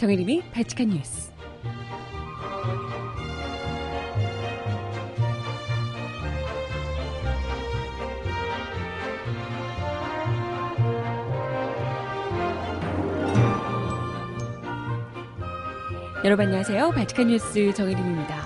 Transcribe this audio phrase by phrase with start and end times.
[0.00, 1.30] 정혜림이 발칙한 뉴스.
[16.24, 16.92] 여러분 안녕하세요.
[16.92, 18.40] 발칙한 뉴스 정혜림입니다.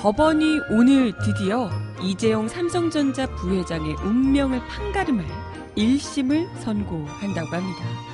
[0.00, 1.68] 법원이 오늘 드디어
[2.00, 5.26] 이재용 삼성전자 부회장의 운명을 판가름할
[5.76, 8.11] 1심을 선고한다고 합니다.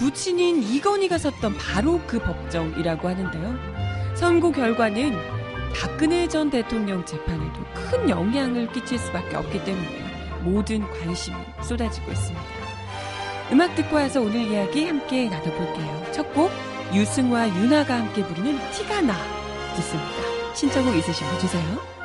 [0.00, 4.16] 부친인 이건희가 섰던 바로 그 법정이라고 하는데요.
[4.16, 5.14] 선고 결과는
[5.78, 12.42] 박근혜 전 대통령 재판에도 큰 영향을 끼칠 수밖에 없기 때문에 모든 관심이 쏟아지고 있습니다.
[13.52, 16.12] 음악 듣고 와서 오늘 이야기 함께 나눠볼게요.
[16.12, 16.50] 첫 곡
[16.94, 19.14] 유승화 윤아가 함께 부르는 티가 나
[19.76, 20.54] 듣습니다.
[20.54, 21.99] 신청곡 있으시면 주세요.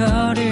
[0.00, 0.49] 걸을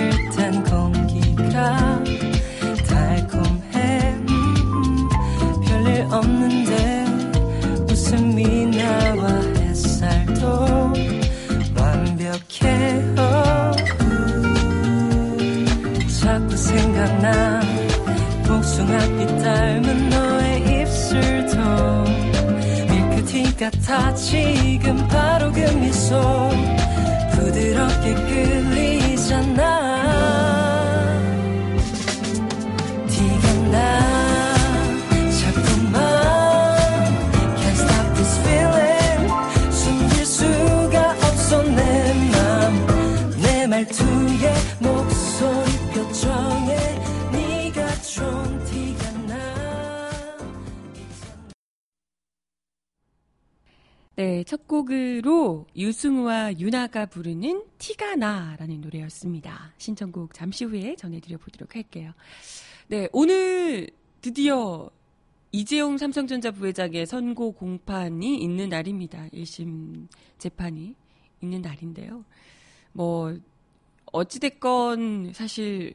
[56.89, 59.73] 윤아가 부르는 티가 나라는 노래였습니다.
[59.79, 62.13] 신청곡 잠시 후에 전해드려 보도록 할게요.
[62.89, 63.89] 네, 오늘
[64.21, 64.91] 드디어
[65.53, 69.29] 이재용 삼성전자 부회장의 선고 공판이 있는 날입니다.
[69.29, 70.95] 1심 재판이
[71.43, 72.25] 있는 날인데요.
[72.93, 73.39] 뭐,
[74.07, 75.95] 어찌됐건 사실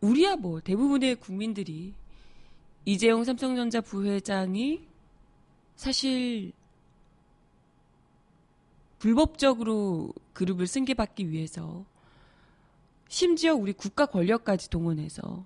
[0.00, 1.94] 우리야 뭐 대부분의 국민들이
[2.84, 4.86] 이재용 삼성전자 부회장이
[5.76, 6.52] 사실
[9.00, 11.84] 불법적으로 그룹을 승계받기 위해서
[13.08, 15.44] 심지어 우리 국가 권력까지 동원해서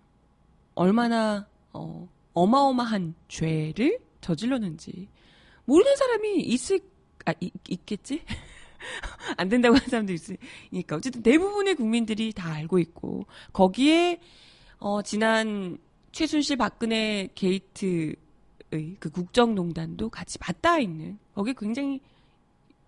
[0.75, 5.09] 얼마나 어, 어마어마한 죄를 저질렀는지
[5.65, 6.81] 모르는 사람이 있을
[7.25, 8.23] 아 있, 있겠지?
[9.39, 14.21] 안 된다고 하는 사람도 있으니까 어쨌든 대부분의 국민들이 다 알고 있고 거기에
[14.79, 15.79] 어 지난
[16.11, 18.17] 최순실 박근혜 게이트의
[18.99, 22.01] 그 국정농단도 같이 맞닿아 있는 거기에 굉장히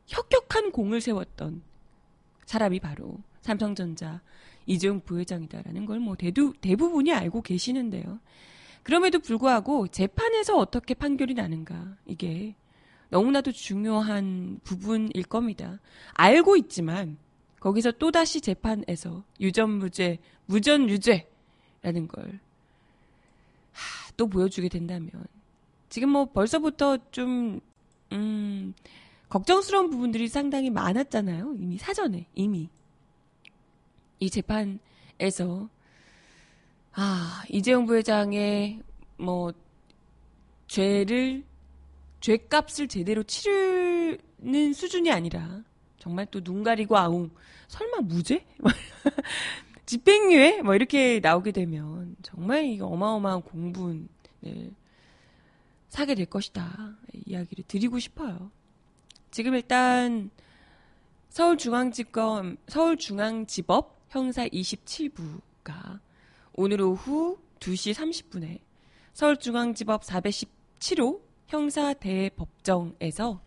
[0.07, 1.63] 혁혁한 공을 세웠던
[2.45, 4.21] 사람이 바로 삼성전자
[4.67, 8.19] 이재용 부회장이다라는 걸 뭐 대부분이 알고 계시는데요.
[8.83, 12.55] 그럼에도 불구하고 재판에서 어떻게 판결이 나는가 이게
[13.11, 15.81] 너무나도 중요한 부분일 겁니다.
[16.15, 17.19] 알고 있지만
[17.61, 22.39] 거기서 또다시 재판에서 유전무죄, 무전유죄라는 걸또
[24.29, 25.11] 보여주게 된다면
[25.89, 27.61] 지금 뭐 벌써부터 좀
[28.13, 28.75] 음,
[29.29, 31.55] 걱정스러운 부분들이 상당히 많았잖아요.
[31.59, 32.69] 이미 사전에 이미
[34.21, 35.69] 이 재판에서
[36.93, 38.81] 아 이재용 부회장의
[39.19, 39.53] 뭐
[40.69, 41.45] 죄를
[42.21, 45.63] 죄값을 제대로 치르는 수준이 아니라
[45.99, 47.31] 정말 또 눈 가리고 아웅
[47.69, 48.47] 설마 무죄?
[49.87, 50.63] 집행유예?
[50.63, 54.09] 뭐 이렇게 나오게 되면 정말 이거 어마어마한 공분을
[55.89, 56.97] 사게 될 것이다
[57.27, 58.51] 이야기를 드리고 싶어요.
[59.37, 60.31] 지금 일단
[61.29, 66.01] 서울중앙지검, 서울중앙지법 형사 27부가
[66.55, 68.61] 오늘 오후 2시 30분에
[69.13, 73.43] 서울중앙지법 417호 형사 대법정에서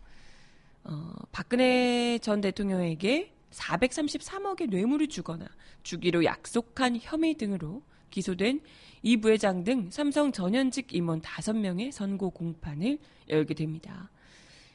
[0.84, 5.44] 어, 박근혜 전 대통령에게 433억의 뇌물을 주거나
[5.82, 8.60] 주기로 약속한 혐의 등으로 기소된
[9.02, 12.98] 이 부회장 등 삼성 전현직 임원 5명의 선고 공판을
[13.28, 14.08] 열게 됩니다.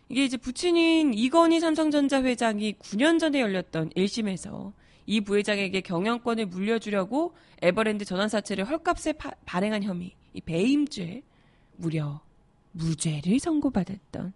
[0.10, 4.74] 이게 이제 부친인 이건희 삼성전자 회장이 9년 전에 열렸던 1심에서
[5.08, 11.24] 이 부회장에게 경영권을 물려주려고 에버랜드 전환사채를 헐값에 파, 발행한 혐의, 이 배임죄,
[11.78, 12.22] 무려
[12.72, 14.34] 무죄를 선고받았던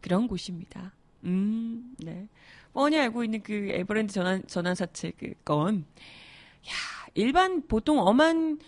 [0.00, 0.92] 그런 곳입니다.
[1.24, 2.26] 음, 네.
[2.72, 5.84] 뻔히 알고 있는 그 에버랜드 전환, 전환사채 그 건.
[7.14, 8.60] 일반 보통 엄한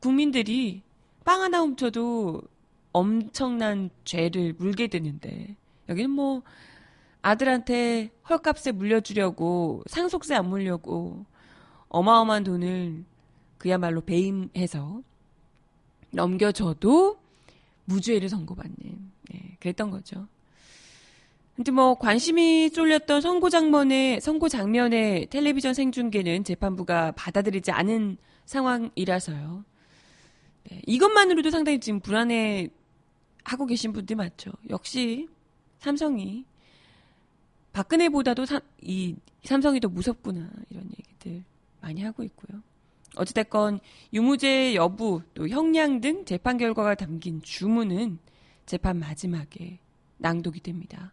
[0.00, 0.82] 국민들이
[1.24, 2.42] 빵 하나 훔쳐도
[2.92, 5.56] 엄청난 죄를 물게 되는데
[5.88, 6.42] 여기는 뭐
[7.22, 11.26] 아들한테 헐값에 물려주려고 상속세 안 물려고
[11.88, 13.04] 어마어마한 돈을
[13.58, 15.02] 그야말로 배임해서
[16.10, 17.18] 넘겨줘도
[17.84, 18.76] 무죄를 선고받는
[19.30, 20.28] 네, 그랬던 거죠.
[21.56, 29.64] 근데 뭐 관심이 쏠렸던 선고 장면의 선고 장면의 텔레비전 생중계는 재판부가 받아들이지 않은 상황이라서요.
[30.64, 32.68] 네, 이것만으로도 상당히 지금 불안해
[33.42, 34.52] 하고 계신 분들 많죠.
[34.68, 35.28] 역시
[35.78, 36.44] 삼성이
[37.72, 41.44] 박근혜보다도 삼, 이 삼성이 더 무섭구나 이런 얘기들
[41.80, 42.62] 많이 하고 있고요.
[43.16, 43.80] 어찌됐건
[44.12, 48.18] 유무죄 여부 또 형량 등 재판 결과가 담긴 주문은
[48.66, 49.78] 재판 마지막에
[50.18, 51.12] 낭독이 됩니다.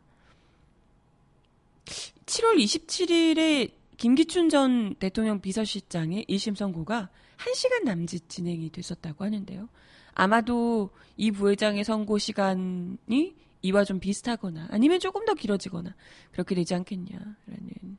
[2.26, 7.10] 7월 27일에 김기춘 전 대통령 비서실장의 1심 선고가
[7.44, 9.70] 1시간 남짓 진행이 됐었다고 하는데요.
[10.14, 15.96] 아마도 이 부회장의 선고 시간이 이와 좀 비슷하거나 아니면 조금 더 길어지거나
[16.32, 17.98] 그렇게 되지 않겠냐라는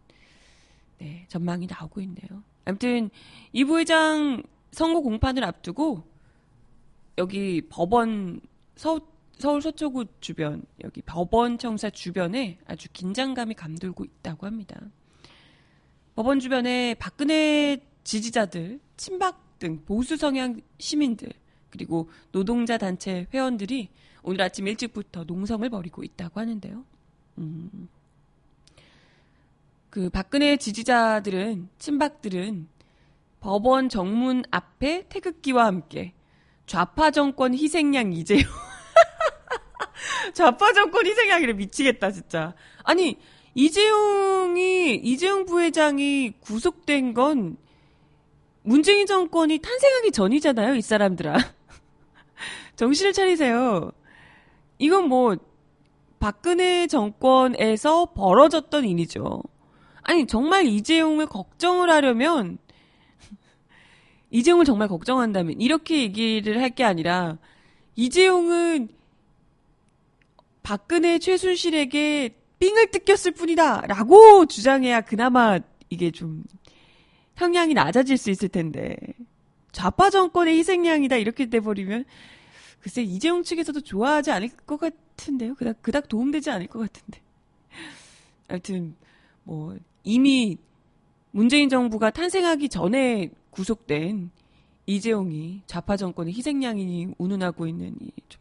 [0.98, 2.42] 네, 전망이 나오고 있네요.
[2.64, 3.10] 아무튼
[3.52, 6.02] 이 부회장 선고 공판을 앞두고
[7.18, 8.40] 여기 법원
[8.76, 9.00] 서
[9.38, 14.80] 서울 서초구 주변 여기 법원 청사 주변에 아주 긴장감이 감돌고 있다고 합니다.
[16.14, 21.30] 법원 주변에 박근혜 지지자들, 친박 등 보수 성향 시민들
[21.70, 23.88] 그리고 노동자 단체 회원들이
[24.22, 26.84] 오늘 아침 일찍부터 농성을 벌이고 있다고 하는데요.
[27.38, 27.88] 음.
[29.90, 32.68] 그 박근혜 지지자들은 친박들은
[33.40, 36.14] 법원 정문 앞에 태극기와 함께
[36.66, 38.42] 좌파 정권 희생양 이재용
[40.32, 42.54] 좌파 정권 희생양이래 미치겠다 진짜.
[42.82, 43.18] 아니
[43.54, 47.56] 이재용이 이재용 부회장이 구속된 건
[48.64, 51.36] 문재인 정권이 탄생하기 전이잖아요, 이 사람들아.
[52.76, 53.92] 정신을 차리세요.
[54.78, 55.36] 이건 뭐
[56.18, 59.42] 박근혜 정권에서 벌어졌던 일이죠.
[60.02, 62.56] 아니 정말 이재용을 걱정을 하려면
[64.30, 67.38] 이재용을 정말 걱정한다면 이렇게 얘기를 할 게 아니라
[67.96, 68.88] 이재용은
[70.62, 75.58] 박근혜 최순실에게 삥을 뜯겼을 뿐이다 라고 주장해야 그나마
[75.90, 76.44] 이게 좀
[77.36, 78.96] 형량이 낮아질 수 있을 텐데.
[79.72, 82.04] 좌파 정권의 희생양이다 이렇게 돼버리면
[82.80, 85.54] 글쎄 이재용 측에서도 좋아하지 않을 것 같은데요.
[85.54, 87.20] 그닥 그닥 도움되지 않을 것 같은데.
[88.48, 88.94] 하여튼
[89.42, 90.58] 뭐 이미
[91.32, 94.30] 문재인 정부가 탄생하기 전에 구속된
[94.86, 98.40] 이재용이 좌파 정권의 희생양이니 운운하고 있는 이 좀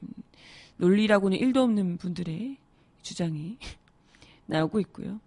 [0.77, 2.57] 논리라고는 일도 없는 분들의
[3.01, 3.57] 주장이
[4.47, 5.19] 나오고 있고요.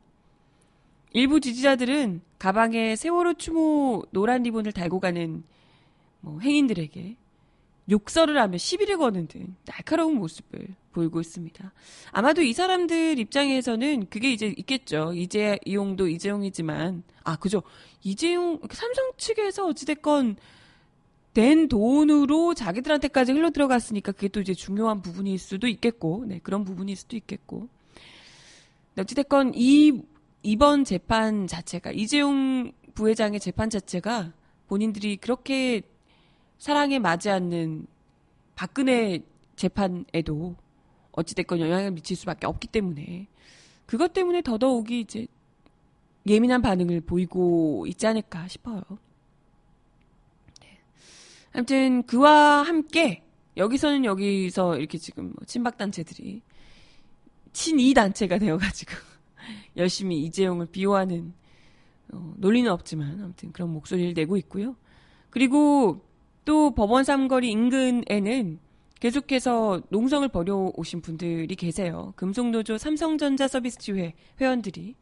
[1.12, 5.44] 일부 지지자들은 가방에 세월호 추모 노란 리본을 달고 가는
[6.20, 7.16] 뭐 행인들에게
[7.90, 11.72] 욕설을 하며 시비를 거는 등 날카로운 모습을 보이고 있습니다.
[12.10, 15.12] 아마도 이 사람들 입장에서는 그게 이제 있겠죠.
[15.14, 17.62] 이제 이용도 이재용이지만 아 그죠.
[18.02, 20.36] 이재용 삼성 측에서 어찌됐건
[21.36, 26.96] 된 돈으로 자기들한테까지 흘러 들어갔으니까 그게 또 이제 중요한 부분일 수도 있겠고, 네, 그런 부분일
[26.96, 27.68] 수도 있겠고.
[28.98, 30.00] 어찌됐건 이,
[30.46, 34.32] 이번 재판 자체가, 이재용 부회장의 재판 자체가
[34.68, 35.82] 본인들이 그렇게
[36.56, 37.88] 사랑에 맞지 않는
[38.54, 39.24] 박근혜
[39.56, 40.54] 재판에도
[41.10, 43.26] 어찌됐건 영향을 미칠 수밖에 없기 때문에
[43.86, 45.26] 그것 때문에 더더욱이 이제
[46.28, 48.82] 예민한 반응을 보이고 있지 않을까 싶어요.
[51.54, 53.24] 아무튼 그와 함께
[53.56, 56.40] 여기서는 여기서 이렇게 지금 뭐 친박 단체들이
[57.52, 59.15] 친이 단체가 되어가지고
[59.76, 61.32] 열심히 이재용을 비호하는
[62.12, 64.76] 어, 논리는 없지만 아무튼 그런 목소리를 내고 있고요.
[65.30, 66.04] 그리고
[66.44, 68.58] 또 법원 삼거리 인근에는
[69.00, 72.12] 계속해서 농성을 벌여오신 분들이 계세요.
[72.16, 74.94] 금속노조 삼성전자 서비스 지회 회원들이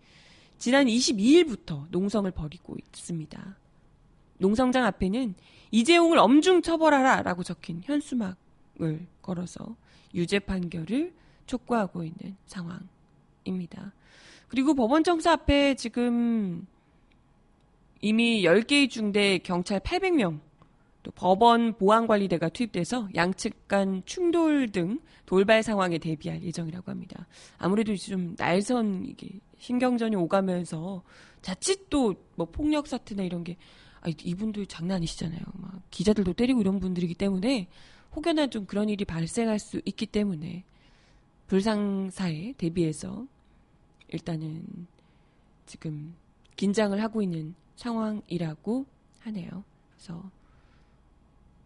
[0.59, 3.57] 지난 22일부터 농성을 벌이고 있습니다.
[4.39, 5.35] 농성장 앞에는
[5.71, 9.77] 이재용을 엄중 처벌하라 라고 적힌 현수막을 걸어서
[10.15, 11.13] 유죄 판결을
[11.47, 13.93] 촉구하고 있는 상황입니다.
[14.55, 16.65] 그리고 법원 청사 앞에 지금
[18.01, 20.39] 이미 10개의 중대 경찰 800명,
[21.03, 27.27] 또 법원 보안관리대가 투입돼서 양측 간 충돌 등 돌발 상황에 대비할 예정이라고 합니다.
[27.59, 31.03] 아무래도 좀 날선 이게 신경전이 오가면서
[31.43, 33.57] 자칫 또 뭐 폭력 사태나 이런 게
[34.03, 35.41] 아, 이분들 장난 아니시잖아요.
[35.55, 37.67] 막 기자들도 때리고 이런 분들이기 때문에
[38.15, 40.63] 혹여나 좀 그런 일이 발생할 수 있기 때문에
[41.49, 43.27] 불상사에 대비해서
[44.14, 44.87] 일단은
[45.66, 46.14] 지금
[46.56, 48.87] 긴장을 하고 있는 상황이라고
[49.21, 49.64] 하네요.
[49.97, 50.30] 그래서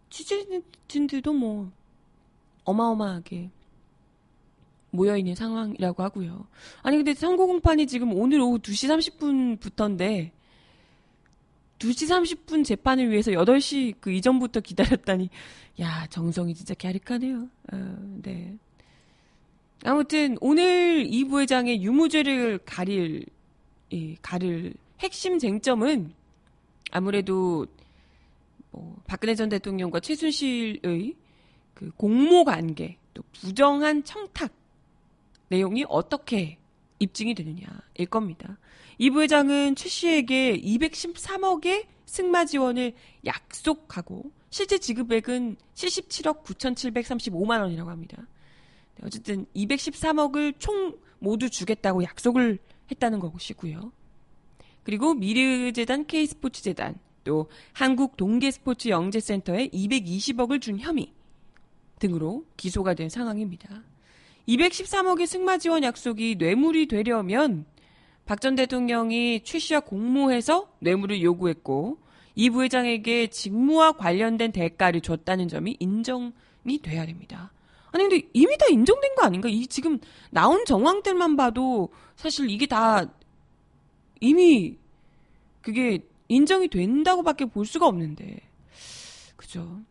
[0.09, 1.71] 취재진들도 뭐
[2.63, 3.49] 어마어마하게
[4.91, 6.47] 모여있는 상황이라고 하고요.
[6.81, 8.89] 아니 근데 선고 공판이 지금 오늘 오후 2시
[9.19, 10.31] 30분부터인데
[11.77, 15.29] 2시 30분 재판을 위해서 8시 그 이전부터 기다렸다니
[15.79, 17.47] 야 정성이 진짜 갸륵하네요.
[17.71, 18.57] 어, 네.
[19.83, 23.25] 아무튼 오늘 이 부회장의 유무죄를 가릴
[23.93, 26.13] 예, 가릴 핵심 쟁점은
[26.91, 27.65] 아무래도
[28.71, 31.15] 뭐 박근혜 전 대통령과 최순실의
[31.73, 34.51] 그 공모 관계 또 부정한 청탁
[35.47, 36.57] 내용이 어떻게
[36.99, 38.57] 입증이 되느냐일 겁니다.
[38.97, 42.93] 이 부회장은 최 씨에게 213억의 승마 지원을
[43.25, 48.27] 약속하고 실제 지급액은 77억 9,735만 원이라고 합니다.
[49.03, 52.59] 어쨌든 213억을 총 모두 주겠다고 약속을
[52.91, 53.91] 했다는 것이고요.
[54.83, 61.13] 그리고 미르재단 K스포츠재단 또 한국 동계스포츠 영재센터에 220억을 준 혐의
[61.99, 63.83] 등으로 기소가 된 상황입니다.
[64.47, 67.65] 213억의 승마 지원 약속이 뇌물이 되려면
[68.25, 71.97] 박 전 대통령이 최 씨와 공모해서 뇌물을 요구했고
[72.35, 77.51] 이 부회장에게 직무와 관련된 대가를 줬다는 점이 인정이 돼야 됩니다.
[77.91, 79.49] 아니 근데 이미 다 인정된 거 아닌가?
[79.49, 83.05] 이 지금 나온 정황들만 봐도 사실 이게 다
[84.19, 84.77] 이미
[85.61, 88.39] 그게 인정이 된다고밖에 볼 수가 없는데
[89.35, 89.81] 그죠?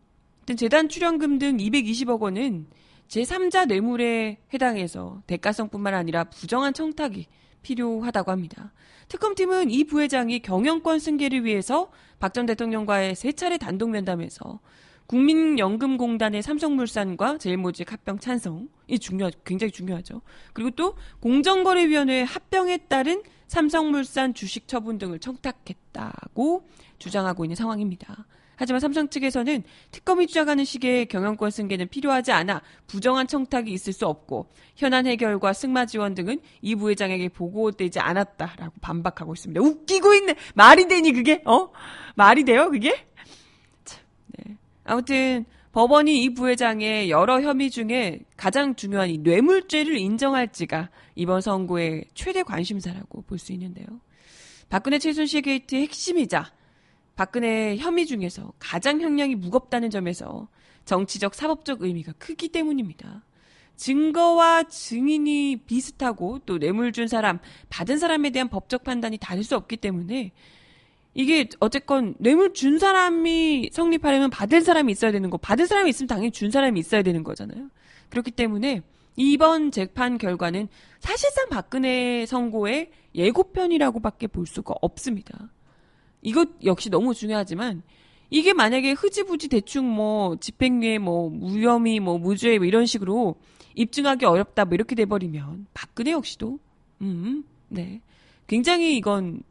[0.56, 2.66] 재단 출연금 등 220억 원은
[3.08, 7.26] 제3자 뇌물에 해당해서 대가성뿐만 아니라 부정한 청탁이
[7.62, 8.72] 필요하다고 합니다.
[9.08, 11.90] 특검팀은 이 부회장이 경영권 승계를 위해서
[12.20, 14.60] 박 전 대통령과의 세 차례 단독 면담에서
[15.08, 20.20] 국민연금공단의 삼성물산과 제일모직 합병 찬성이 중요 굉장히 중요하죠.
[20.52, 28.26] 그리고 또 공정거래위원회 합병에 따른 삼성물산 주식 처분 등을 청탁했다고 주장하고 있는 상황입니다.
[28.58, 29.62] 하지만 삼성 측에서는
[29.92, 35.86] 특검이 주장하는 식의 경영권 승계는 필요하지 않아 부정한 청탁이 있을 수 없고 현안 해결과 승마
[35.86, 39.60] 지원 등은 이 부회장에게 보고되지 않았다라고 반박하고 있습니다.
[39.60, 40.34] 웃기고 있네.
[40.54, 41.40] 말이 되니 그게?
[41.46, 41.70] 어?
[42.16, 43.07] 말이 돼요 그게?
[44.88, 52.42] 아무튼 법원이 이 부회장의 여러 혐의 중에 가장 중요한 이 뇌물죄를 인정할지가 이번 선고의 최대
[52.42, 53.86] 관심사라고 볼 수 있는데요.
[54.70, 56.50] 박근혜 최순실 게이트의 핵심이자
[57.16, 60.48] 박근혜 혐의 중에서 가장 형량이 무겁다는 점에서
[60.86, 63.24] 정치적 사법적 의미가 크기 때문입니다.
[63.76, 69.76] 증거와 증인이 비슷하고 또 뇌물 준 사람, 받은 사람에 대한 법적 판단이 다를 수 없기
[69.76, 70.32] 때문에
[71.14, 76.30] 이게 어쨌건 뇌물 준 사람이 성립하려면 받을 사람이 있어야 되는 거, 받을 사람이 있으면 당연히
[76.30, 77.70] 준 사람이 있어야 되는 거잖아요.
[78.10, 78.82] 그렇기 때문에
[79.16, 80.68] 이번 재판 결과는
[81.00, 85.50] 사실상 박근혜 선고의 예고편이라고밖에 볼 수가 없습니다.
[86.22, 87.82] 이것 역시 너무 중요하지만
[88.30, 93.36] 이게 만약에 흐지부지 대충 뭐 집행유예 뭐 무혐의 뭐 무죄 뭐 이런 식으로
[93.74, 96.58] 입증하기 어렵다 뭐 이렇게 돼버리면 박근혜 역시도
[97.02, 98.00] 음 네
[98.46, 99.42] 굉장히 이건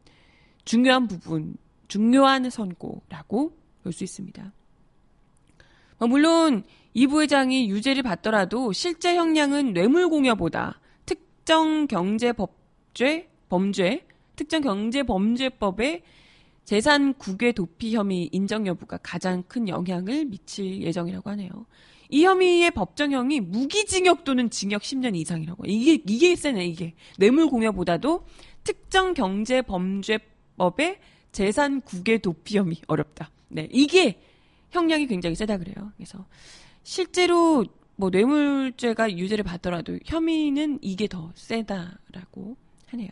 [0.67, 1.55] 중요한 부분,
[1.87, 4.51] 중요한 선고라고 볼 수 있습니다.
[5.99, 14.05] 어, 물론 이 부회장이 유죄를 받더라도 실제 형량은 뇌물공여보다 특정 경제법죄, 범죄,
[14.35, 16.03] 특정 경제범죄법의
[16.65, 21.49] 재산 국외 도피 혐의 인정 여부가 가장 큰 영향을 미칠 예정이라고 하네요.
[22.09, 25.63] 이 혐의의 법정형이 무기징역 또는 징역 10년 이상이라고.
[25.65, 28.25] 이게 이게 세네 이게 뇌물 공여보다도
[28.65, 30.19] 특정 경제 범죄
[30.57, 30.99] 법의
[31.31, 33.31] 재산 국외 도피 혐의 어렵다.
[33.49, 34.19] 네, 이게
[34.71, 35.91] 형량이 굉장히 세다 그래요.
[35.95, 36.25] 그래서
[36.83, 43.09] 실제로 뭐 뇌물죄가 유죄를 받더라도 혐의는 이게 더 세다라고 하네요.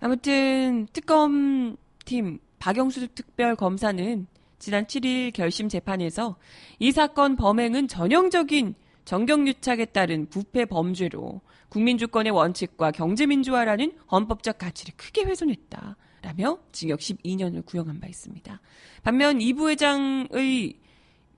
[0.00, 4.26] 아무튼 특검 팀 박영수 특별 검사는
[4.58, 6.36] 지난 7일 결심 재판에서
[6.78, 8.74] 이 사건 범행은 전형적인
[9.06, 15.96] 정경유착에 따른 부패 범죄로 국민주권의 원칙과 경제민주화라는 헌법적 가치를 크게 훼손했다.
[16.22, 18.60] 라며 징역 12년을 구형한 바 있습니다.
[19.02, 20.78] 반면 이 부회장의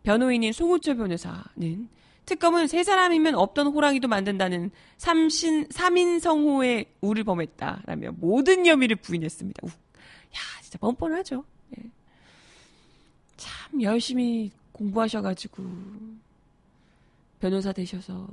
[0.02, 1.88] 변호인인 송우철 변호사는
[2.26, 9.60] 특검은 세 사람이면 없던 호랑이도 만든다는 삼신, 삼인성호의 우를 범했다라며 모든 혐의를 부인했습니다.
[9.64, 11.44] 우, 야, 진짜 뻔뻔하죠.
[11.78, 11.90] 예.
[13.36, 15.64] 참 열심히 공부하셔가지고
[17.40, 18.28] 변호사 되셔서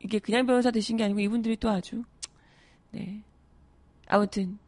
[0.00, 2.02] 이게 그냥 변호사 되신 게 아니고 이분들이 또 아주
[2.90, 3.22] 네
[4.06, 4.58] 아무튼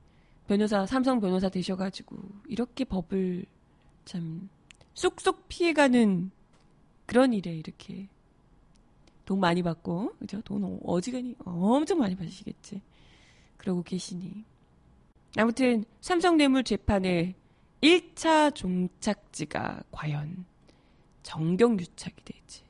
[0.52, 2.16] 변호사, 삼성 변호사 되셔가지고,
[2.46, 3.46] 이렇게 법을
[4.04, 4.50] 참
[4.92, 6.30] 쏙쏙 피해가는
[7.06, 8.08] 그런 일에 이렇게
[9.24, 10.42] 돈 많이 받고, 그죠?
[10.42, 12.82] 돈 어지간히 엄청 많이 받으시겠지.
[13.56, 14.44] 그러고 계시니.
[15.38, 17.34] 아무튼, 삼성 뇌물 재판에
[17.80, 20.44] 1차 종착지가 과연
[21.22, 22.62] 정경 유착이 될지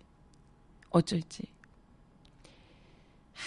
[0.91, 1.43] 어쩔지
[3.33, 3.43] 하,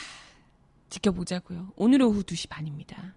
[0.89, 1.72] 지켜보자고요.
[1.77, 3.15] 오늘 오후 2시 반입니다.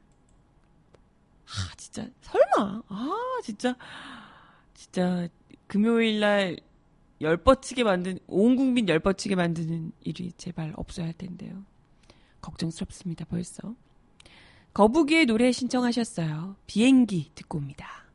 [1.48, 2.82] 아, 진짜 설마.
[2.88, 3.76] 아, 진짜
[4.74, 5.28] 진짜
[5.66, 6.56] 금요일 날
[7.20, 11.64] 열뻗치게 만든 온 국민 열뻗치게 만드는 일이 제발 없어야 할 텐데요.
[12.40, 13.24] 걱정스럽습니다.
[13.24, 13.74] 벌써.
[14.72, 16.56] 거북이의 노래 신청하셨어요.
[16.66, 18.07] 비행기 듣고 옵니다.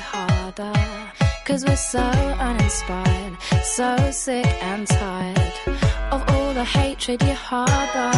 [0.00, 0.72] Harder.
[1.46, 5.52] Cause we're so uninspired, so sick and tired
[6.10, 8.12] of all the hatred you harbor.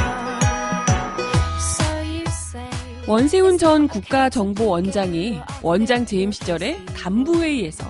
[3.08, 7.84] 원세훈 전 국가정보원장이 원장 재임 시절에 간부회의에서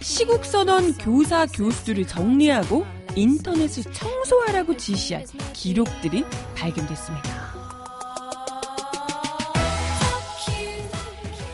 [0.00, 6.24] 시국선언 교사 교수를 정리하고 인터넷을 청소하라고 지시한 기록들이
[6.56, 7.45] 발견됐습니다.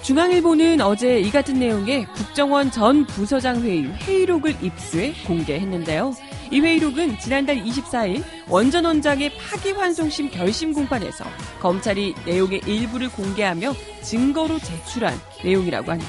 [0.02, 6.12] 중앙일보는 어제 이 같은 내용의 국정원 전 부서장 회의 회의록을 입수해 공개했는데요.
[6.50, 11.24] 이 회의록은 지난달 24일 원전 원장의 파기환송심 결심 공판에서
[11.60, 16.08] 검찰이 내용의 일부를 공개하며 증거로 제출한 내용이라고 하네요.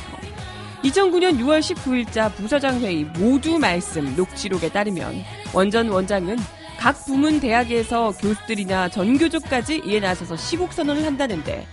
[0.83, 6.37] 2009년 6월 19일자 부서장 회의 모두 말씀 녹취록에 따르면 원전 원장은
[6.79, 11.65] 각 부문 대학에서 교수들이나 전교조까지 이에 나서서 시국 선언을 한다는데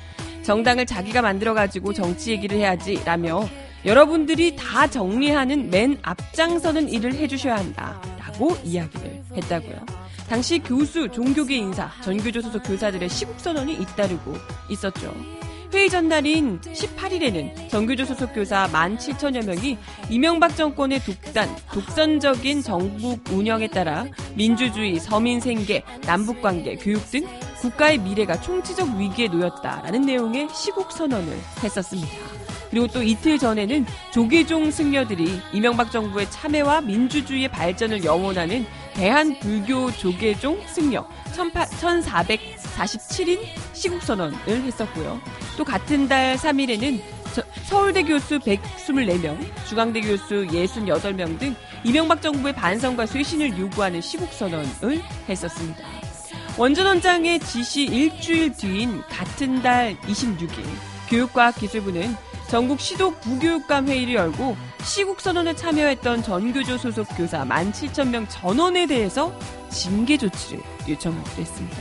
[0.50, 3.48] 정당을 자기가 만들어가지고 정치 얘기를 해야지 라며
[3.84, 9.86] 여러분들이 다 정리하는 맨 앞장서는 일을 해주셔야 한다 라고 이야기를 했다고요.
[10.28, 14.34] 당시 교수, 종교계 인사, 전교조 소속 교사들의 시국선언이 잇따르고
[14.70, 15.14] 있었죠.
[15.72, 24.04] 회의 전날인 18일에는 전교조 소속 교사 17,000여 명이 이명박 정권의 독단, 독선적인 정부 운영에 따라
[24.34, 27.24] 민주주의, 서민 생계, 남북 관계, 교육 등
[27.60, 32.10] 국가의 미래가 총체적 위기에 놓였다라는 내용의 시국 선언을 했었습니다.
[32.70, 41.06] 그리고 또 이틀 전에는 조계종 승려들이 이명박 정부의 참여와 민주주의의 발전을 영원하는 대한불교 조계종 승려
[41.34, 43.38] 1447인
[43.72, 45.20] 시국선언을 했었고요.
[45.56, 47.00] 또 같은 달 3일에는
[47.64, 55.99] 서울대 교수 124명, 중앙대 교수 68명 등 이명박 정부의 반성과 쇄신을 요구하는 시국선언을 했었습니다.
[56.58, 60.64] 원전원장의 지시 일주일 뒤인 같은 달 26일
[61.08, 62.14] 교육과학기술부는
[62.48, 69.32] 전국 시도 부교육감 회의를 열고 시국선언에 참여했던 전교조 소속 교사 17,000명 전원에 대해서
[69.70, 71.76] 징계 조치를 요청하기로 했습니다.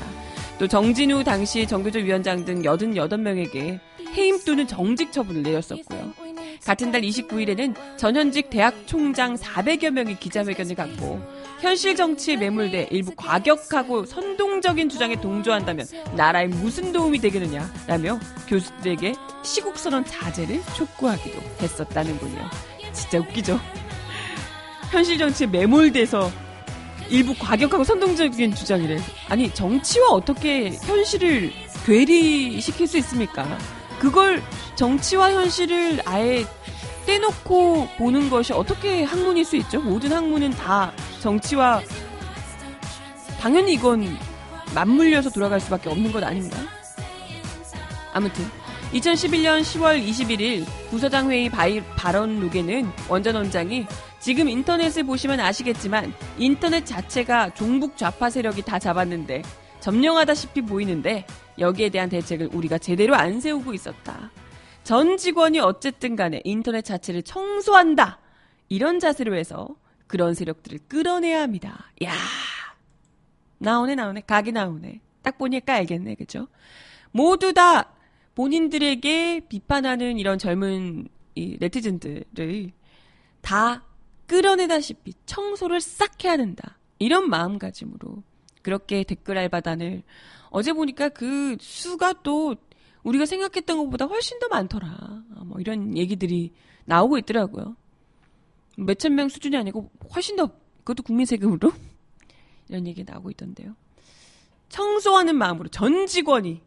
[0.60, 3.79] 또 정진우 당시 전교조 위원장 등 88명에게
[4.15, 6.13] 해임 또는 정직 처분을 내렸었고요.
[6.65, 11.21] 같은 달 29일에는 전현직 대학 총장 400여 명이 기자회견을 갖고
[11.60, 20.62] 현실 정치에 매몰돼 일부 과격하고 선동적인 주장에 동조한다면 나라에 무슨 도움이 되겠느냐라며 교수들에게 시국선언 자제를
[20.76, 22.50] 촉구하기도 했었다는군요.
[22.93, 23.60] 진짜 웃기죠?
[24.91, 26.32] 현실 정치에 매몰돼서
[27.10, 28.98] 일부 과격하고 선동적인 주장이래.
[29.28, 31.52] 아니 정치와 어떻게 현실을
[31.86, 33.58] 괴리시킬 수 있습니까?
[34.00, 34.41] 그걸
[34.76, 36.45] 정치와 현실을 아예
[37.10, 39.82] 떼놓고 보는 것이 어떻게 학문일 수 있죠?
[39.82, 41.82] 모든 학문은 다 정치와
[43.39, 44.15] 당연히 이건
[44.76, 46.56] 맞물려서 돌아갈 수밖에 없는 것 아닌가?
[48.13, 48.45] 아무튼
[48.93, 53.88] 2011년 10월 21일 부서장 회의 바이, 발언록에는 원 전 원장이
[54.19, 59.41] 지금 인터넷을 보시면 아시겠지만 인터넷 자체가 종북 좌파 세력이 다 잡았는데
[59.80, 61.26] 점령하다시피 보이는데
[61.58, 64.30] 여기에 대한 대책을 우리가 제대로 안 세우고 있었다.
[64.89, 68.17] 전 직원이 어쨌든 간에 인터넷 자체를 청소한다.
[68.69, 69.67] 이런 자세로 해서
[70.08, 71.91] 그런 세력들을 끌어내야 합니다.
[72.04, 72.12] 야
[73.60, 74.23] 나오네, 나오네.
[74.25, 74.99] 각이 나오네.
[75.21, 76.15] 딱 보니까 알겠네.
[76.15, 76.47] 그죠?
[77.12, 77.93] 모두 다
[78.34, 82.71] 본인들에게 비판하는 이런 젊은 이 네티즌들을
[83.41, 83.84] 다
[84.25, 86.80] 끌어내다시피 청소를 싹 해야 된다.
[86.97, 88.23] 이런 마음가짐으로
[88.63, 90.02] 그렇게 댓글 알바단을
[90.49, 92.56] 어제 보니까 그 수가 또
[93.03, 95.23] 우리가 생각했던 것보다 훨씬 더 많더라.
[95.45, 96.53] 뭐 이런 얘기들이
[96.85, 97.75] 나오고 있더라고요.
[98.77, 100.49] 몇천 명 수준이 아니고 훨씬 더
[100.83, 101.71] 그것도 국민 세금으로
[102.69, 103.75] 이런 얘기 나오고 있던데요.
[104.69, 106.62] 청소하는 마음으로 전 직원이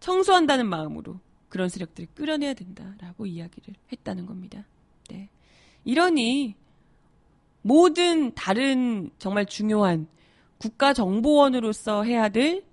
[0.00, 4.66] 청소한다는 마음으로 그런 세력들을 끌어내야 된다라고 이야기를 했다는 겁니다.
[5.08, 5.28] 네.
[5.84, 6.56] 이러니
[7.62, 10.06] 모든 다른 정말 중요한
[10.58, 12.64] 국가 정보원으로서 해야 될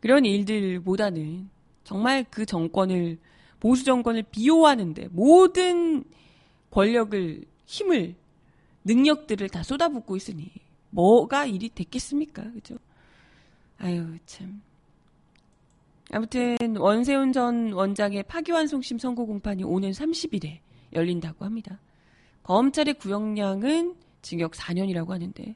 [0.00, 1.50] 그런 일들보다는
[1.84, 3.18] 정말 그 정권을
[3.60, 6.04] 보수 정권을 비호하는데 모든
[6.70, 8.14] 권력을 힘을
[8.84, 10.50] 능력들을 다 쏟아붓고 있으니
[10.90, 12.42] 뭐가 일이 됐겠습니까?
[12.52, 12.76] 그죠?
[13.78, 14.62] 아유 참.
[16.10, 20.58] 아무튼 원세훈 전 원장의 파기환송심 선고 공판이 오는 30일에
[20.92, 21.78] 열린다고 합니다.
[22.42, 25.54] 검찰의 구형량은 징역 4년이라고 하는데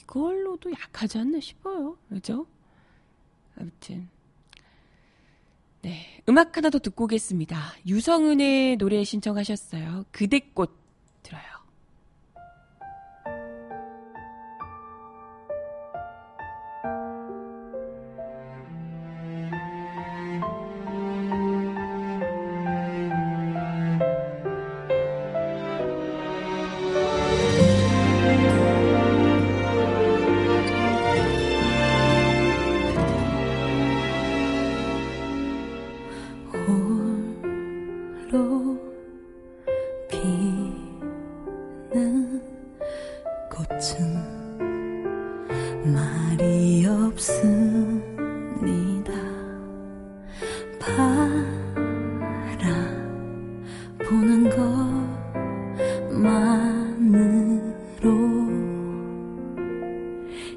[0.00, 1.96] 이걸로도 약하지 않나 싶어요.
[2.08, 2.46] 그죠?
[3.56, 4.08] 아무튼
[5.82, 7.74] 네 음악 하나 더 듣고 오겠습니다.
[7.86, 10.04] 유성은의 노래 신청하셨어요.
[10.12, 10.70] 그대꽃
[11.22, 11.51] 들어요.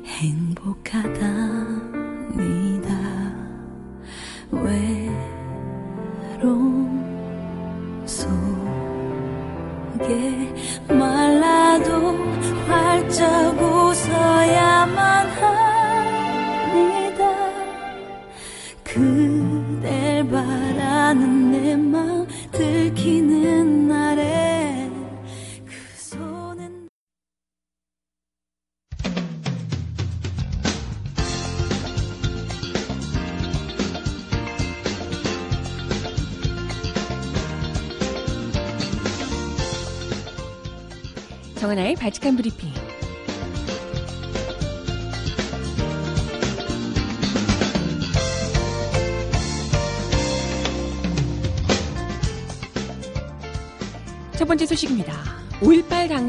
[0.05, 1.24] 행복하답니다.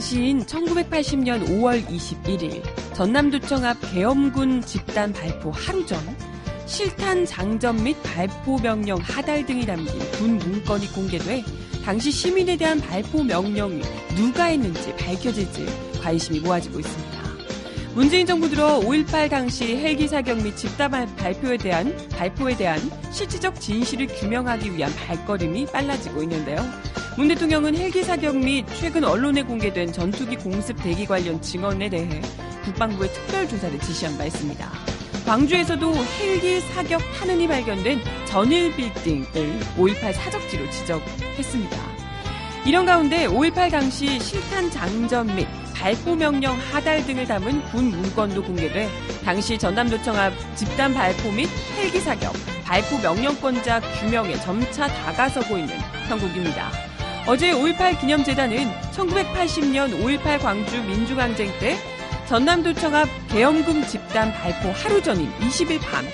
[0.06, 2.62] 시인 1980년 5월 21일
[2.94, 5.98] 전남도청 앞 계엄군 집단 발포 하루 전
[6.64, 11.42] 실탄 장전 및 발포 명령 하달 등이 담긴 군 문건이 공개돼
[11.84, 13.82] 당시 시민에 대한 발포 명령이
[14.14, 15.66] 누가 했는지 밝혀질지
[16.00, 17.16] 관심이 모아지고 있습니다.
[17.96, 22.78] 문재인 정부 들어 5.18 당시 헬기 사격 및 집단 발- 발표에 대한 발포에 대한
[23.10, 26.64] 실질적 진실을 규명하기 위한 발걸음이 빨라지고 있는데요.
[27.16, 32.20] 문 대통령은 헬기 사격 및 최근 언론에 공개된 전투기 공습 대기 관련 증언에 대해
[32.62, 34.70] 국방부에 특별 조사를 지시한 바 있습니다.
[35.24, 39.26] 광주에서도 헬기 사격 탄흔이 발견된 전일 빌딩을
[39.78, 41.76] 5.18 사적지로 지적했습니다.
[42.66, 48.90] 이런 가운데 5.18 당시 실탄 장전 및 발포 명령 하달 등을 담은 군 문건도 공개돼
[49.24, 51.48] 당시 전남도청 앞 집단 발포 및
[51.78, 56.70] 헬기 사격, 발포 명령권자 규명에 점차 다가서고 있는 형국입니다.
[57.28, 61.76] 어제 5.18 기념재단은 1980년 5.18 광주 민주항쟁 때
[62.28, 66.04] 전남도청 앞 계엄군 집단 발포 하루 전인 20일 밤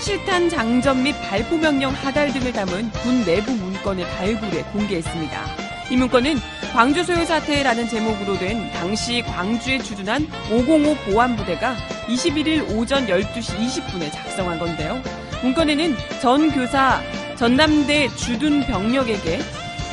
[0.00, 5.44] 실탄 장전 및 발포 명령 하달 등을 담은 군 내부 문건을 발굴해 공개했습니다.
[5.90, 6.36] 이 문건은
[6.74, 11.74] 광주 소요 사태라는 제목으로 된 당시 광주에 주둔한 505 보안부대가
[12.06, 15.00] 21일 오전 12시 20분에 작성한 건데요.
[15.42, 17.00] 문건에는 전 교사
[17.36, 19.40] 전남대 주둔 병력에게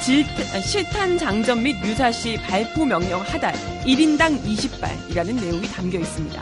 [0.08, 6.41] 질, 아, 실탄 장전 및 유사시 발포 명령 하달 1인당 20발이라는 내용이 담겨 있습니다.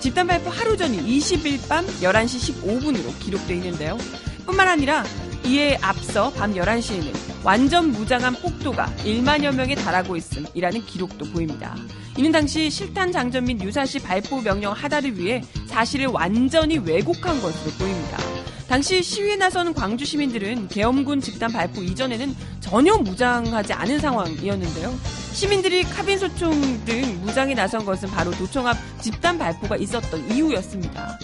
[0.00, 3.96] 집단 발포 하루 전인 20일 밤 11시 15분으로 기록되어 있는데요.
[4.44, 5.02] 뿐만 아니라
[5.46, 7.10] 이에 앞서 밤 11시에는
[7.42, 11.74] 완전 무장한 폭도가 1만여 명에 달하고 있음이라는 기록도 보입니다.
[12.18, 18.35] 이는 당시 실탄 장전 및 유사시 발포 명령 하달을 위해 사실을 완전히 왜곡한 것으로 보입니다.
[18.68, 24.92] 당시 시위에 나선 광주 시민들은 계엄군 집단 발포 이전에는 전혀 무장하지 않은 상황이었는데요.
[25.32, 31.18] 시민들이 카빈 소총 등 무장에 나선 것은 바로 도청 앞 집단 발포가 있었던 이유였습니다.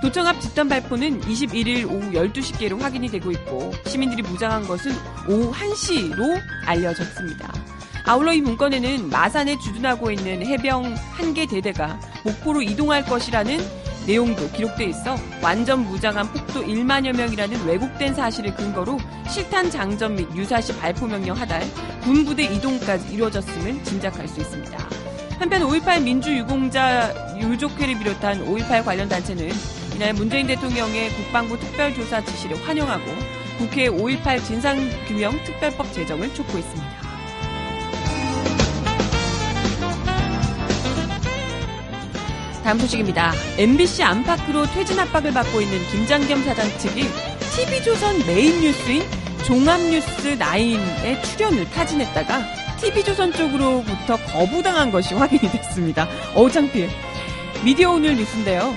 [0.00, 4.92] 도청 앞 집단 발포는 21일 오후 12시께로 확인이 되고 있고 시민들이 무장한 것은
[5.28, 7.52] 오후 1시로 알려졌습니다.
[8.06, 14.84] 아울러 이 문건에는 마산에 주둔하고 있는 해병 한 개 대대가 목포로 이동할 것이라는 내용도 기록돼
[14.84, 21.36] 있어 완전 무장한 폭도 1만여 명이라는 왜곡된 사실을 근거로 실탄 장전 및 유사시 발포 명령
[21.36, 21.62] 하달
[22.02, 24.78] 군부대 이동까지 이루어졌음을 짐작할 수 있습니다.
[25.38, 29.50] 한편 5.18 민주유공자 유족회를 비롯한 5.18 관련 단체는
[29.94, 33.04] 이날 문재인 대통령의 국방부 특별조사 지시를 환영하고
[33.58, 36.95] 국회 5.18 진상규명 특별법 제정을 촉구했습니다.
[42.66, 43.32] 다음 소식입니다.
[43.58, 47.06] MBC 안팎으로 퇴진 압박을 받고 있는 김장겸 사장 측이
[47.54, 49.04] TV조선 메인 뉴스인
[49.44, 52.42] 종합뉴스 9의 출연을 타진했다가
[52.80, 56.08] TV조선 쪽으로부터 거부당한 것이 확인이 됐습니다.
[56.34, 56.88] 어우 창피해.
[57.64, 58.74] 미디어 오늘 뉴스인데요.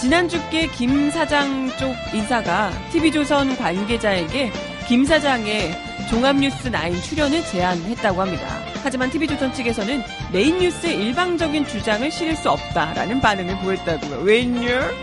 [0.00, 4.50] 지난주께 김 사장 쪽 인사가 TV조선 관계자에게
[4.88, 5.74] 김 사장의
[6.08, 8.65] 종합뉴스 9 출연을 제안했다고 합니다.
[8.86, 10.00] 하지만 TV조선 측에서는
[10.32, 14.20] 메인 뉴스의 일방적인 주장을 실을 수 없다라는 반응을 보였다고요.
[14.20, 14.94] 웬열?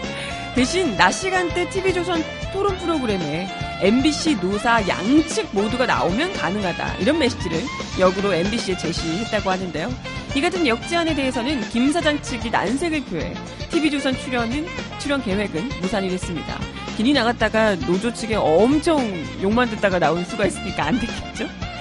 [0.56, 3.46] 대신 낮 시간대 TV조선 토론 프로그램에
[3.82, 7.62] MBC 노사 양측 모두가 나오면 가능하다 이런 메시지를
[8.00, 9.92] 역으로 MBC에 제시했다고 하는데요.
[10.34, 13.34] 이 같은 역지안에 대해서는 김 사장 측이 난색을 표해
[13.70, 14.66] TV조선 출연은
[15.00, 16.58] 출연 계획은 무산이 됐습니다.
[16.96, 19.06] 길이 나갔다가 노조 측에 엄청
[19.42, 21.73] 욕만 듣다가 나올 수가 있으니까 안 됐겠죠?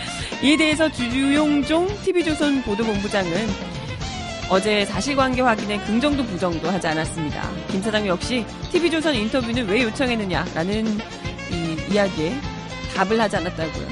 [0.42, 3.30] 이에 대해서 주용종 TV조선 보도본부장은
[4.50, 7.48] 어제 사실관계 확인에 긍정도 부정도 하지 않았습니다.
[7.68, 10.98] 김 사장 역시 TV조선 인터뷰는 왜 요청했느냐라는
[11.52, 12.34] 이 이야기에
[12.96, 13.86] 답을 하지 않았다고요.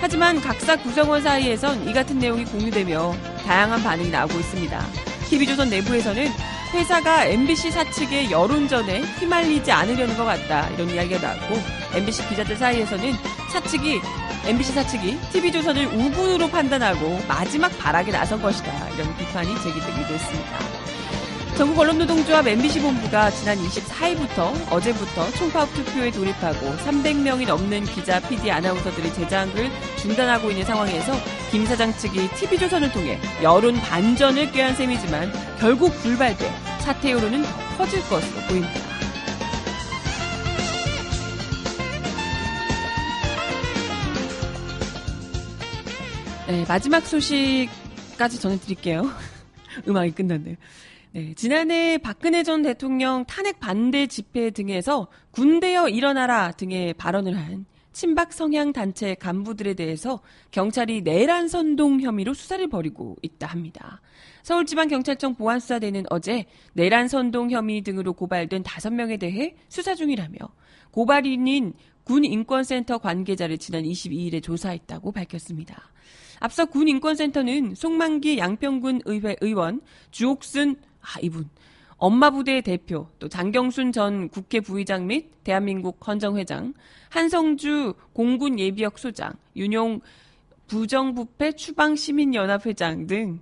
[0.00, 5.07] 하지만 각사 구성원 사이에선 이 같은 내용이 공유되며 다양한 반응이 나오고 있습니다.
[5.28, 6.28] TV조선 내부에서는
[6.72, 11.56] 회사가 MBC 사측의 여론전에 휘말리지 않으려는 것 같다 이런 이야기가 나왔고
[11.94, 13.14] MBC 기자들 사이에서는
[13.50, 14.00] 사측이
[14.46, 18.88] MBC 사측이 TV조선을 우군으로 판단하고 마지막 발악에 나선 것이다.
[18.90, 20.87] 이런 비판이 제기되기도 했습니다.
[21.58, 29.12] 전국 언론노동조합 MBC 본부가 지난 24일부터 어제부터 총파업 투표에 돌입하고 300명이 넘는 기자, PD, 아나운서들이
[29.12, 31.14] 제작을 중단하고 있는 상황에서
[31.50, 38.02] 김 사장 측이 TV조선을 통해 여론 반전을 꾀한 셈이지만 결국 불발돼 사태 여론은 더 커질
[38.02, 38.80] 것으로 보입니다.
[46.46, 49.10] 네, 마지막 소식까지 전해드릴게요.
[49.88, 50.54] 음악이 끝났네요.
[51.18, 58.32] 네, 지난해 박근혜 전 대통령 탄핵 반대 집회 등에서 군대여 일어나라 등의 발언을 한 친박
[58.32, 60.20] 성향 단체 간부들에 대해서
[60.52, 64.00] 경찰이 내란 선동 혐의로 수사를 벌이고 있다 합니다.
[64.44, 70.36] 서울지방경찰청 보안수사대는 어제 내란 선동 혐의 등으로 고발된 5명에 대해 수사 중이라며
[70.92, 71.72] 고발인인
[72.04, 75.90] 군인권센터 관계자를 지난 22일에 조사했다고 밝혔습니다.
[76.40, 79.80] 앞서 군인권센터는 송만기 양평군 의회 의원,
[80.12, 81.48] 주옥순, 아, 이분,
[81.96, 86.74] 엄마 부대 대표, 또 장경순 전 국회 부의장 및 대한민국 헌정회장,
[87.10, 90.00] 한성주 공군 예비역 소장, 윤용
[90.68, 93.40] 부정부패 추방 시민연합회장 등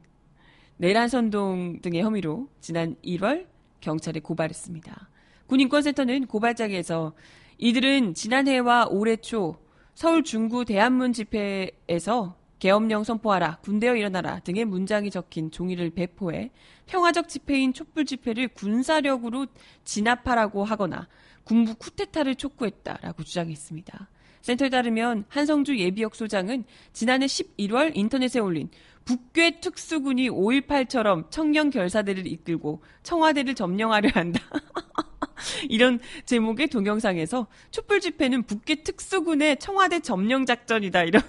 [0.79, 3.47] 내란 선동 등의 혐의로 지난 1월
[3.81, 5.09] 경찰에 고발했습니다.
[5.47, 7.13] 군인권센터는 고발장에서
[7.59, 9.57] 이들은 지난해와 올해 초
[9.95, 16.51] 서울 중구 대한문 집회에서 계엄령 선포하라, 군대여 일어나라 등의 문장이 적힌 종이를 배포해
[16.87, 19.47] 평화적 집회인 촛불 집회를 군사력으로
[19.85, 21.09] 진압하라고 하거나
[21.45, 24.09] 군부 쿠데타를 촉구했다라고 주장했습니다.
[24.41, 28.71] 센터에 따르면 한성주 예비역 소장은 지난해 11월 인터넷에 올린
[29.05, 34.41] 북괴 특수군이 5.18처럼 청년 결사대를 이끌고 청와대를 점령하려 한다.
[35.69, 41.05] 이런 제목의 동영상에서 촛불 집회는 북괴 특수군의 청와대 점령 작전이다.
[41.05, 41.23] 이런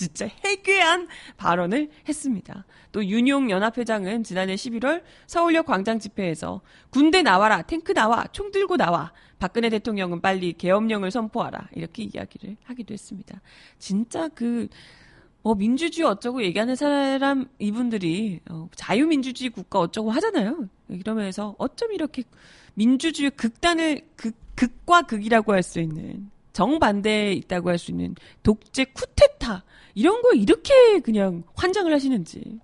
[0.00, 2.64] 진짜 해괴한 발언을 했습니다.
[2.92, 6.60] 또 윤용 연합회장은 지난해 11월 서울역 광장 집회에서
[6.90, 9.12] 군대 나와라, 탱크 나와, 총 들고 나와.
[9.38, 11.68] 박근혜 대통령은 빨리 계엄령을 선포하라.
[11.74, 13.40] 이렇게 이야기를 하기도 했습니다.
[13.78, 14.68] 진짜 그
[15.42, 20.68] 뭐 민주주의 어쩌고 얘기하는 사람 이분들이 어, 자유민주주의 국가 어쩌고 하잖아요.
[20.88, 22.24] 이러면서 어쩜 이렇게
[22.74, 29.29] 민주주의 극단을 극, 극과 극이라고 할 수 있는 정반대에 있다고 할 수 있는 독재 쿠데타
[29.94, 32.60] 이런 거 이렇게 그냥 환장을 하시는지.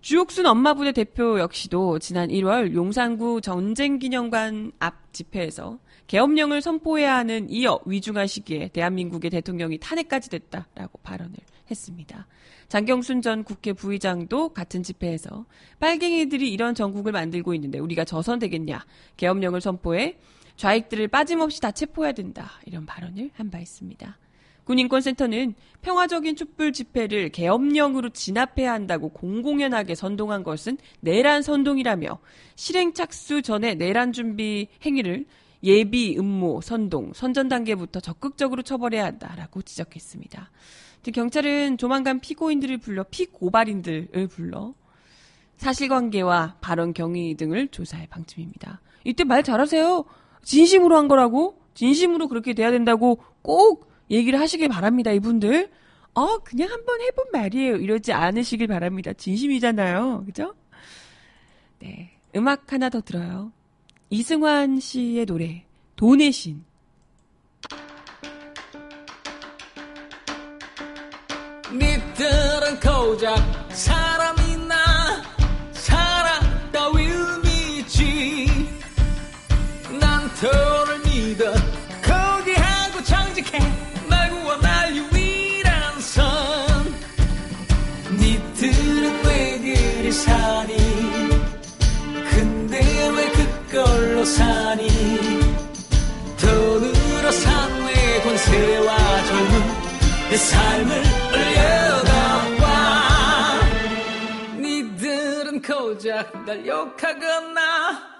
[0.00, 8.26] 주옥순 엄마부대 대표 역시도 지난 1월 용산구 전쟁기념관 앞 집회에서 계엄령을 선포해야 하는 이 위중한
[8.26, 11.34] 시기에 대한민국의 대통령이 탄핵까지 됐다라고 발언을
[11.70, 12.26] 했습니다.
[12.68, 15.44] 장경순 전 국회 부의장도 같은 집회에서
[15.78, 18.84] 빨갱이들이 이런 전국을 만들고 있는데 우리가 저선 되겠냐
[19.16, 20.18] 계엄령을 선포해
[20.56, 24.18] 좌익들을 빠짐없이 다 체포해야 된다 이런 발언을 한 바 있습니다.
[24.64, 32.18] 군인권센터는 평화적인 촛불 집회를 계엄령으로 진압해야 한다고 공공연하게 선동한 것은 내란 선동이라며
[32.54, 35.26] 실행 착수 전에 내란 준비 행위를
[35.64, 40.50] 예비, 음모, 선동, 선전 단계부터 적극적으로 처벌해야 한다라고 지적했습니다.
[41.12, 44.74] 경찰은 조만간 피고인들을 불러 피고발인들을 불러
[45.56, 48.80] 사실관계와 발언 경위 등을 조사할 방침입니다.
[49.04, 50.04] 이때 말 잘하세요.
[50.42, 55.70] 진심으로 한 거라고 진심으로 그렇게 돼야 된다고 꼭 얘기를 하시길 바랍니다, 이분들.
[56.14, 57.76] 어, 그냥 한번 해본 말이에요.
[57.76, 59.12] 이러지 않으시길 바랍니다.
[59.14, 60.24] 진심이잖아요.
[60.26, 60.54] 그죠?
[61.78, 62.10] 네.
[62.36, 63.52] 음악 하나 더 들어요.
[64.10, 65.64] 이승환 씨의 노래,
[65.96, 66.64] 돈의 신.
[100.50, 101.02] 삶을
[101.32, 102.66] 올려다봐.
[104.58, 108.12] 니들은 고작 날 욕하거나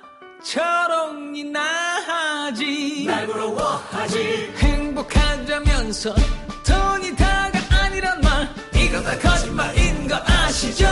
[0.43, 3.05] 저롱이나 하지.
[3.07, 4.55] 날 부러워하지.
[4.59, 6.15] 행복하자면서
[6.67, 8.49] 돈이 다가 아니란 말.
[8.75, 10.87] 이거 다 거짓말인 거 아시죠?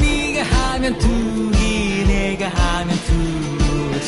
[0.00, 4.00] 네가 하면 둘이 내가 하면 둘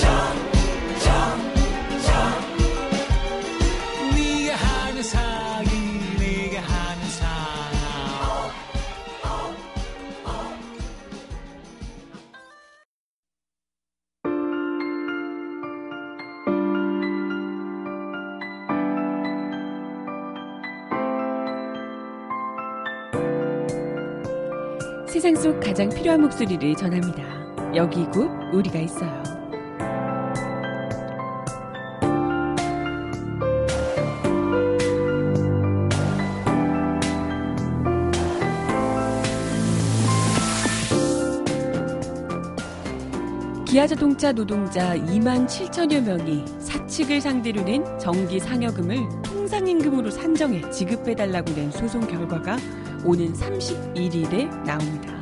[25.11, 27.25] 세상 속 가장 필요한 목소리를 전합니다.
[27.75, 29.21] 여기 곧 우리가 있어요.
[43.67, 52.07] 기아자동차 노동자 2만 7천여 명이 사측을 상대로 낸 정기 상여금을 통상임금으로 산정해 지급해달라고 낸 소송
[52.07, 52.57] 결과가
[53.05, 55.21] 오는 31일에 나옵니다.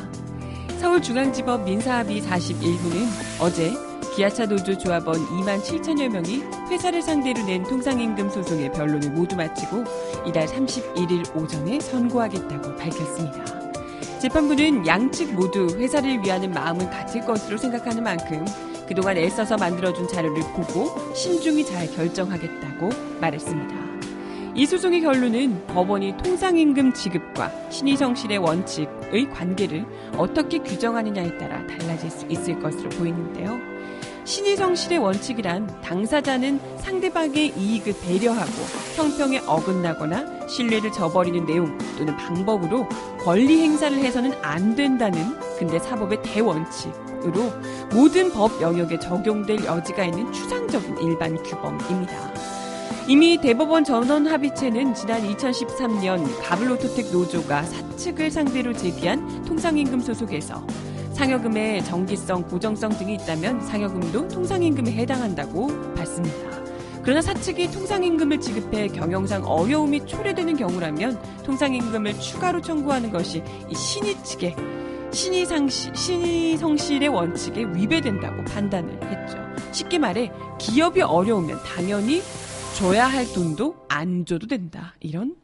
[0.80, 3.06] 서울중앙지법 민사합의 41부는
[3.40, 3.72] 어제
[4.14, 9.84] 기아차 노조 조합원 2만 7천여 명이 회사를 상대로 낸 통상임금 소송의 변론을 모두 마치고
[10.26, 13.58] 이달 31일 오전에 선고하겠다고 밝혔습니다.
[14.18, 18.44] 재판부는 양측 모두 회사를 위하는 마음은 같을 것으로 생각하는 만큼
[18.88, 23.88] 그동안 애써서 만들어준 자료를 보고 신중히 잘 결정하겠다고 말했습니다.
[24.58, 32.58] 이 소송의 결론은 법원이 통상임금 지급과 신의성실의 원칙의 관계를 어떻게 규정하느냐에 따라 달라질 수 있을
[32.58, 33.56] 것으로 보이는데요.
[34.24, 38.50] 신의성실의 원칙이란 당사자는 상대방의 이익을 배려하고
[38.96, 42.88] 형평에 어긋나거나 신뢰를 저버리는 내용 또는 방법으로
[43.20, 47.52] 권리 행사를 해서는 안 된다는 근대 사법의 대원칙으로
[47.92, 52.38] 모든 법 영역에 적용될 여지가 있는 추상적인 일반 규범입니다.
[53.09, 60.62] 이미 대법원 전원 합의체는 지난 2013년 가블로토텍 노조가 사측을 상대로 제기한 통상임금 소속에서
[61.14, 66.36] 상여금의 정기성, 고정성 등이 있다면 상여금도 통상임금에 해당한다고 봤습니다.
[67.02, 74.54] 그러나 사측이 통상임금을 지급해 경영상 어려움이 초래되는 경우라면 통상임금을 추가로 청구하는 것이 이 신의 측의
[75.12, 79.38] 신의 상시, 신의 성실의 원칙에 위배된다고 판단을 했죠.
[79.72, 82.20] 쉽게 말해 기업이 어려우면 당연히
[82.76, 84.94] 줘야 할 돈도 안 줘도 된다.
[85.00, 85.36] 이런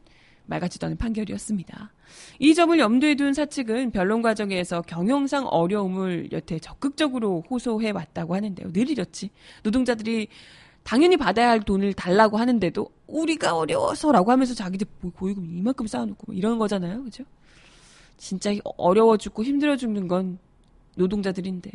[0.45, 1.91] 말 같지도 않은 판결이었습니다.
[2.39, 8.71] 이 점을 염두에 둔 사측은 변론 과정에서 경영상 어려움을 여태 적극적으로 호소해 왔다고 하는데요.
[8.71, 9.31] 늘 이렇지.
[9.63, 10.27] 노동자들이
[10.83, 16.35] 당연히 받아야 할 돈을 달라고 하는데도 우리가 어려워서라고 하면서 자기들 뭐 고위금 이만큼 쌓아놓고 뭐
[16.35, 17.03] 이런 거잖아요.
[17.03, 17.23] 그죠?
[18.17, 20.37] 진짜 어려워 죽고 힘들어 죽는 건
[20.95, 21.71] 노동자들인데.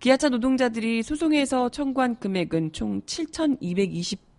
[0.00, 4.31] 기아차 노동자들이 소송에서 청구한 금액은 총 7,220억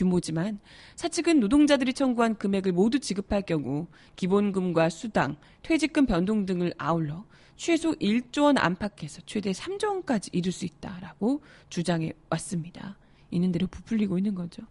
[0.00, 0.58] 규모지만
[0.96, 3.86] 사측은 노동자들이 청구한 금액을 모두 지급할 경우
[4.16, 7.24] 기본금과 수당, 퇴직금 변동 등을 아울러
[7.56, 12.96] 최소 1조 원 안팎에서 최대 3조 원까지 이룰 수 있다라고 주장해 왔습니다.
[13.30, 14.62] 있는 대로 부풀리고 있는 거죠.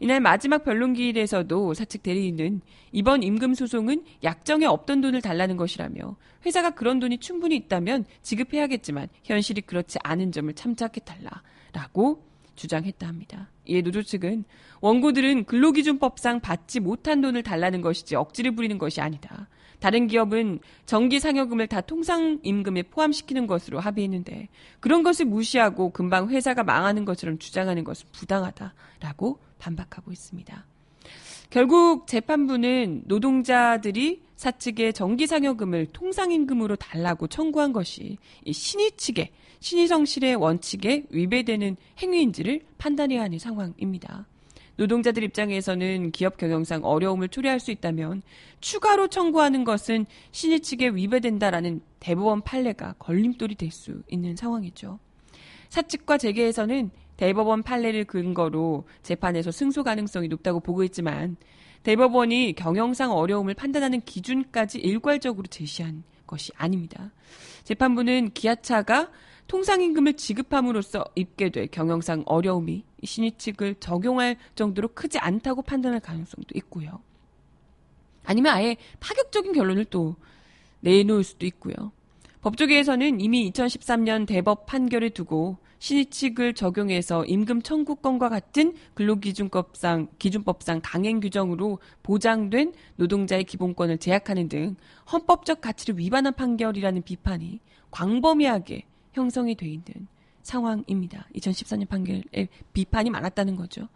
[0.00, 2.62] 이날 마지막 변론기일에서도 사측 대리인은
[2.92, 6.16] 이번 임금 소송은 약정에 없던 돈을 달라는 것이라며
[6.46, 12.27] 회사가 그런 돈이 충분히 있다면 지급해야겠지만 현실이 그렇지 않은 점을 참작해 달라라고
[12.58, 13.48] 주장했다 합니다.
[13.64, 14.44] 이에 노조 측은
[14.80, 19.48] 원고들은 근로기준법상 받지 못한 돈을 달라는 것이지 억지를 부리는 것이 아니다.
[19.80, 24.48] 다른 기업은 정기 상여금을 다 통상 임금에 포함시키는 것으로 합의했는데
[24.80, 30.66] 그런 것을 무시하고 금방 회사가 망하는 것처럼 주장하는 것은 부당하다라고 반박하고 있습니다.
[31.50, 39.30] 결국 재판부는 노동자들이 사측의 정기 상여금을 통상 임금으로 달라고 청구한 것이 이 신의 측의
[39.60, 44.26] 신의성실의 원칙에 위배되는 행위인지를 판단해야 하는 상황입니다.
[44.76, 48.22] 노동자들 입장에서는 기업 경영상 어려움을 초래할 수 있다면
[48.60, 55.00] 추가로 청구하는 것은 신의 측에 위배된다라는 대법원 판례가 걸림돌이 될 수 있는 상황이죠.
[55.68, 61.36] 사측과 재계에서는 대법원 판례를 근거로 재판에서 승소 가능성이 높다고 보고 있지만
[61.82, 67.10] 대법원이 경영상 어려움을 판단하는 기준까지 일괄적으로 제시한 것이 아닙니다.
[67.64, 69.10] 재판부는 기아차가
[69.48, 77.00] 통상임금을 지급함으로써 입게 될 경영상 어려움이 신의 측을 적용할 정도로 크지 않다고 판단할 가능성도 있고요.
[78.24, 80.16] 아니면 아예 파격적인 결론을 또
[80.80, 81.92] 내놓을 수도 있고요.
[82.42, 91.20] 법조계에서는 이미 2013년 대법 판결을 두고 신의 측을 적용해서 임금 청구권과 같은 근로기준법상 기준법상 강행
[91.20, 94.76] 규정으로 보장된 노동자의 기본권을 제약하는 등
[95.10, 100.08] 헌법적 가치를 위반한 판결이라는 비판이 광범위하게 형성이 돼 있는
[100.42, 101.26] 상황입니다.
[101.34, 103.88] 2014년 판결에 비판이 많았다는 거죠.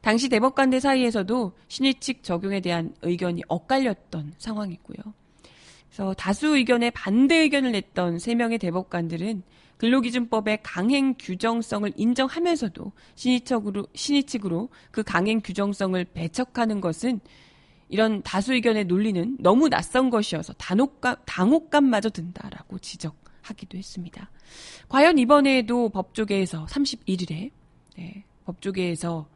[0.00, 5.14] 당시 대법관들 사이에서도 신의칙 적용에 대한 의견이 엇갈렸던 상황이고요.
[5.88, 9.42] 그래서 다수 의견에 반대 의견을 냈던 3명의 대법관들은
[9.76, 17.20] 근로기준법의 강행 규정성을 인정하면서도 신의측으로, 신의측으로 그 강행 규정성을 배척하는 것은
[17.88, 24.30] 이런 다수 의견의 논리는 너무 낯선 것이어서 단혹감, 당혹감마저 든다라고 지적 하기도 했습니다.
[24.88, 27.50] 과연 이번에도 법조계에서 31일에
[27.96, 29.28] 네, 법조계에서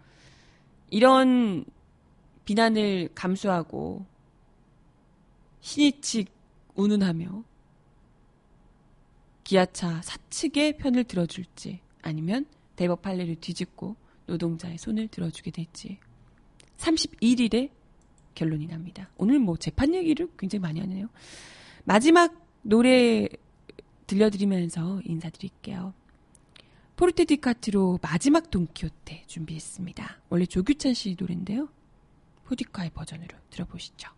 [0.90, 1.64] 이런
[2.44, 4.04] 비난을 감수하고
[5.60, 6.28] 신의측
[6.74, 7.42] 운운하며
[9.44, 12.46] 기아차 사측의 편을 들어줄지 아니면
[12.76, 13.96] 대법 판례를 뒤집고
[14.26, 15.98] 노동자의 손을 들어주게 될지
[16.78, 17.70] 31일에
[18.34, 19.10] 결론이 납니다.
[19.16, 21.08] 오늘 뭐 재판 얘기를 굉장히 많이 하네요.
[21.84, 23.28] 마지막 노래
[24.06, 25.94] 들려드리면서 인사드릴게요.
[26.96, 30.18] 포르테 디카트로 마지막 돈키호테 준비했습니다.
[30.28, 31.68] 원래 조규찬 씨 노래인데요.
[32.44, 34.10] 포디카의 버전으로 들어보시죠.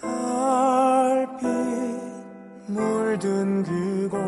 [0.00, 1.46] 달빛
[2.68, 4.18] 물든 그곳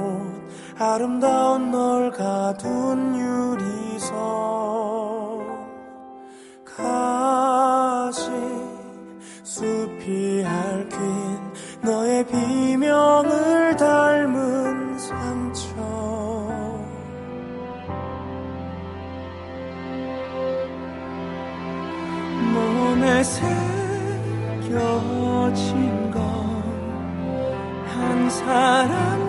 [0.77, 4.15] 아름다운 널 가둔 유리석
[6.65, 8.31] 가시
[9.45, 11.04] 숲이 핥힌
[11.85, 15.75] 너의 비명을 닮은 상처
[22.53, 24.71] 몸에 새겨진
[26.11, 26.45] 건
[27.95, 29.24] 한 사람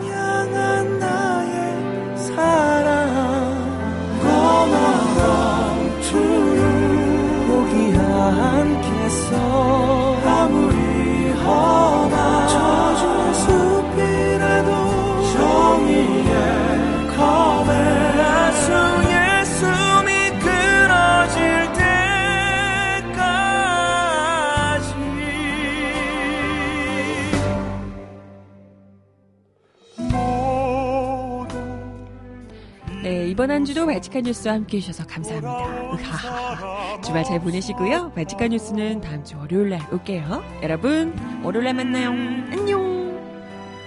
[33.66, 35.49] 주도 발칙한 뉴스와 함께 해주셔서 감사합니다.
[35.49, 37.01] 으하하.
[37.01, 38.11] 주말 잘 보내시고요.
[38.13, 40.43] 발칙한 뉴스는 다음 주 월요일 날 올게요.
[40.61, 41.13] 여러분,
[41.43, 42.09] 월요일 날 만나요.
[42.09, 42.95] 안녕!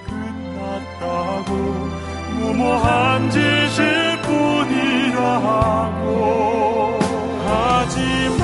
[0.06, 1.54] 끝났다고
[2.38, 6.08] 무모한 짓일 뿐이라고
[7.44, 8.37] 하지만